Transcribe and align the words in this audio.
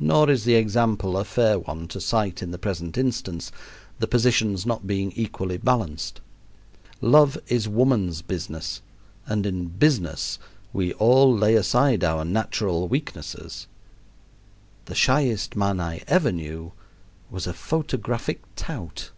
Nor 0.00 0.28
is 0.28 0.42
the 0.42 0.56
example 0.56 1.16
a 1.16 1.24
fair 1.24 1.56
one 1.56 1.86
to 1.86 2.00
cite 2.00 2.42
in 2.42 2.50
the 2.50 2.58
present 2.58 2.98
instance, 2.98 3.52
the 4.00 4.08
positions 4.08 4.66
not 4.66 4.88
being 4.88 5.12
equally 5.12 5.56
balanced. 5.56 6.20
Love 7.00 7.38
is 7.46 7.68
woman's 7.68 8.22
business, 8.22 8.82
and 9.24 9.46
in 9.46 9.68
"business" 9.68 10.40
we 10.72 10.92
all 10.94 11.32
lay 11.32 11.54
aside 11.54 12.02
our 12.02 12.24
natural 12.24 12.88
weaknesses 12.88 13.68
the 14.86 14.96
shyest 14.96 15.54
man 15.54 15.78
I 15.78 16.02
ever 16.08 16.32
knew 16.32 16.72
was 17.30 17.46
a 17.46 17.54
photographic 17.54 18.42
tout. 18.56 19.12